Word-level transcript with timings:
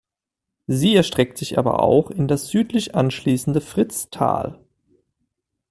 Sie 0.65 0.95
erstreckt 0.95 1.37
sich 1.37 1.59
aber 1.59 1.79
auch 1.83 2.09
in 2.09 2.27
das 2.27 2.47
südlich 2.47 2.95
anschließende 2.95 3.61
Fritztal. 3.61 4.57